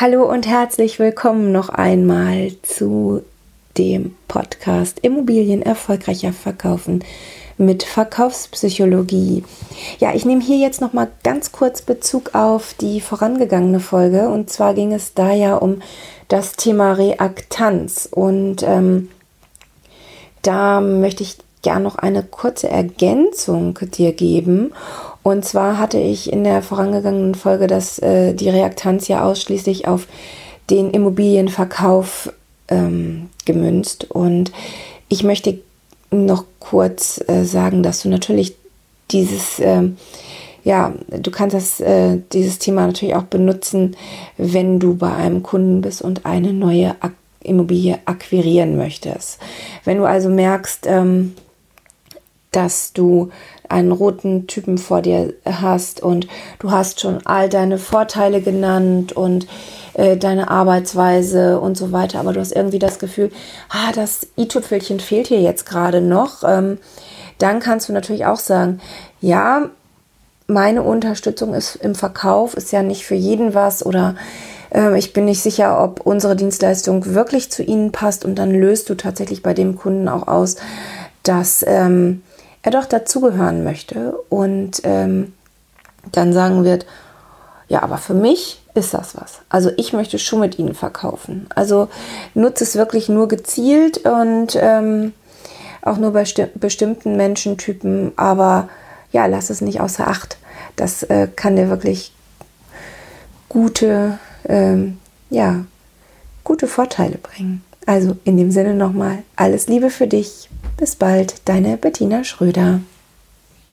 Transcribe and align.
Hallo 0.00 0.30
und 0.30 0.46
herzlich 0.46 1.00
willkommen 1.00 1.50
noch 1.50 1.70
einmal 1.70 2.52
zu 2.62 3.24
dem 3.76 4.14
Podcast 4.28 5.00
Immobilien 5.00 5.60
erfolgreicher 5.60 6.32
verkaufen 6.32 7.04
mit 7.56 7.82
Verkaufspsychologie. 7.82 9.42
Ja, 9.98 10.14
ich 10.14 10.24
nehme 10.24 10.40
hier 10.40 10.58
jetzt 10.58 10.80
noch 10.80 10.92
mal 10.92 11.08
ganz 11.24 11.50
kurz 11.50 11.82
Bezug 11.82 12.36
auf 12.36 12.74
die 12.74 13.00
vorangegangene 13.00 13.80
Folge. 13.80 14.28
Und 14.28 14.50
zwar 14.50 14.74
ging 14.74 14.92
es 14.92 15.14
da 15.14 15.32
ja 15.32 15.56
um 15.56 15.82
das 16.28 16.52
Thema 16.52 16.92
Reaktanz. 16.92 18.08
Und 18.08 18.62
ähm, 18.62 19.08
da 20.42 20.80
möchte 20.80 21.24
ich 21.24 21.38
gerne 21.62 21.82
noch 21.82 21.96
eine 21.96 22.22
kurze 22.22 22.68
Ergänzung 22.68 23.76
dir 23.96 24.12
geben 24.12 24.72
und 25.22 25.44
zwar 25.44 25.78
hatte 25.78 25.98
ich 25.98 26.32
in 26.32 26.44
der 26.44 26.62
vorangegangenen 26.62 27.34
Folge 27.34 27.66
das, 27.66 27.98
äh, 27.98 28.34
die 28.34 28.48
Reaktanz 28.48 29.08
ja 29.08 29.24
ausschließlich 29.24 29.86
auf 29.86 30.06
den 30.70 30.90
Immobilienverkauf 30.90 32.32
ähm, 32.68 33.28
gemünzt. 33.44 34.10
Und 34.10 34.52
ich 35.08 35.22
möchte 35.22 35.60
noch 36.10 36.44
kurz 36.60 37.22
äh, 37.26 37.44
sagen, 37.44 37.82
dass 37.82 38.02
du 38.02 38.08
natürlich 38.08 38.54
dieses, 39.10 39.58
äh, 39.58 39.82
ja, 40.64 40.92
du 41.08 41.30
kannst 41.30 41.54
das, 41.54 41.80
äh, 41.80 42.18
dieses 42.32 42.58
Thema 42.58 42.86
natürlich 42.86 43.14
auch 43.14 43.24
benutzen, 43.24 43.96
wenn 44.36 44.78
du 44.78 44.94
bei 44.94 45.12
einem 45.12 45.42
Kunden 45.42 45.80
bist 45.80 46.02
und 46.02 46.26
eine 46.26 46.52
neue 46.52 46.96
Ak 47.00 47.12
Immobilie 47.40 47.98
akquirieren 48.04 48.76
möchtest. 48.76 49.38
Wenn 49.84 49.98
du 49.98 50.04
also 50.04 50.28
merkst, 50.28 50.86
ähm, 50.86 51.34
dass 52.52 52.92
du 52.92 53.30
einen 53.68 53.92
roten 53.92 54.46
Typen 54.46 54.78
vor 54.78 55.02
dir 55.02 55.34
hast 55.44 56.02
und 56.02 56.26
du 56.58 56.70
hast 56.70 57.00
schon 57.00 57.26
all 57.26 57.48
deine 57.48 57.78
Vorteile 57.78 58.40
genannt 58.40 59.12
und 59.12 59.46
äh, 59.94 60.16
deine 60.16 60.50
Arbeitsweise 60.50 61.60
und 61.60 61.76
so 61.76 61.92
weiter, 61.92 62.20
aber 62.20 62.32
du 62.32 62.40
hast 62.40 62.52
irgendwie 62.52 62.78
das 62.78 62.98
Gefühl, 62.98 63.30
ah, 63.68 63.92
das 63.94 64.26
i-Tüpfelchen 64.38 65.00
fehlt 65.00 65.26
hier 65.26 65.42
jetzt 65.42 65.66
gerade 65.66 66.00
noch, 66.00 66.44
ähm, 66.44 66.78
dann 67.38 67.60
kannst 67.60 67.88
du 67.88 67.92
natürlich 67.92 68.24
auch 68.24 68.38
sagen, 68.38 68.80
ja, 69.20 69.68
meine 70.46 70.82
Unterstützung 70.82 71.52
ist 71.52 71.76
im 71.76 71.94
Verkauf, 71.94 72.54
ist 72.54 72.72
ja 72.72 72.82
nicht 72.82 73.04
für 73.04 73.14
jeden 73.14 73.54
was 73.54 73.84
oder 73.84 74.16
äh, 74.74 74.98
ich 74.98 75.12
bin 75.12 75.26
nicht 75.26 75.42
sicher, 75.42 75.82
ob 75.82 76.06
unsere 76.06 76.36
Dienstleistung 76.36 77.14
wirklich 77.14 77.50
zu 77.50 77.62
Ihnen 77.62 77.92
passt 77.92 78.24
und 78.24 78.36
dann 78.36 78.50
löst 78.50 78.88
du 78.88 78.94
tatsächlich 78.94 79.42
bei 79.42 79.52
dem 79.52 79.76
Kunden 79.76 80.08
auch 80.08 80.26
aus, 80.26 80.56
dass 81.22 81.62
ähm, 81.66 82.22
er 82.68 82.80
doch 82.80 82.86
dazugehören 82.86 83.64
möchte 83.64 84.14
und 84.28 84.82
ähm, 84.84 85.32
dann 86.12 86.32
sagen 86.32 86.64
wird, 86.64 86.86
ja, 87.68 87.82
aber 87.82 87.98
für 87.98 88.14
mich 88.14 88.62
ist 88.74 88.94
das 88.94 89.16
was. 89.16 89.40
Also 89.48 89.70
ich 89.76 89.92
möchte 89.92 90.18
schon 90.18 90.40
mit 90.40 90.58
ihnen 90.58 90.74
verkaufen. 90.74 91.46
Also 91.54 91.88
nutze 92.34 92.64
es 92.64 92.76
wirklich 92.76 93.08
nur 93.08 93.28
gezielt 93.28 93.98
und 94.06 94.56
ähm, 94.60 95.12
auch 95.82 95.96
nur 95.96 96.12
bei 96.12 96.24
bestimmten 96.54 97.16
Menschentypen, 97.16 98.12
aber 98.16 98.68
ja, 99.12 99.26
lass 99.26 99.50
es 99.50 99.60
nicht 99.60 99.80
außer 99.80 100.06
Acht. 100.06 100.38
Das 100.76 101.02
äh, 101.04 101.28
kann 101.34 101.56
dir 101.56 101.70
wirklich 101.70 102.12
gute, 103.48 104.18
ähm, 104.46 104.98
ja, 105.30 105.64
gute 106.44 106.66
Vorteile 106.66 107.18
bringen. 107.18 107.64
Also 107.86 108.16
in 108.24 108.36
dem 108.36 108.50
Sinne 108.50 108.74
nochmal 108.74 109.18
alles 109.36 109.66
Liebe 109.66 109.88
für 109.88 110.06
dich. 110.06 110.48
Bis 110.78 110.94
bald, 110.94 111.42
deine 111.46 111.76
Bettina 111.76 112.22
Schröder. 112.22 112.80